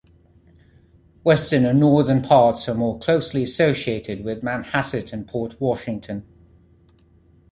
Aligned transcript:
Western 1.21 1.63
and 1.63 1.79
northern 1.79 2.23
parts 2.23 2.67
are 2.67 2.73
more 2.73 2.97
closely 2.97 3.43
associated 3.43 4.23
with 4.23 4.41
Manhasset 4.41 5.13
and 5.13 5.27
Port 5.27 5.61
Washington. 5.61 6.25